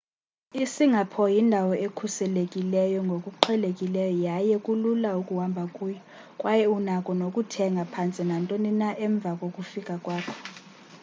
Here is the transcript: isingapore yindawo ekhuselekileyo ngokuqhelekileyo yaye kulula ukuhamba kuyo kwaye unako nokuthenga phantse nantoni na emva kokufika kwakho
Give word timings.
isingapore 0.63 1.31
yindawo 1.35 1.73
ekhuselekileyo 1.85 2.99
ngokuqhelekileyo 3.07 4.13
yaye 4.27 4.55
kulula 4.65 5.09
ukuhamba 5.21 5.63
kuyo 5.75 5.99
kwaye 6.39 6.65
unako 6.77 7.11
nokuthenga 7.19 7.83
phantse 7.93 8.21
nantoni 8.29 8.71
na 8.81 8.89
emva 9.05 9.31
kokufika 9.39 9.95
kwakho 10.03 10.35